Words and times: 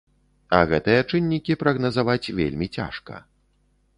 А 0.59 0.61
гэтыя 0.71 1.01
чыннікі 1.11 1.57
прагназаваць 1.61 2.31
вельмі 2.39 2.67
цяжка. 2.81 3.21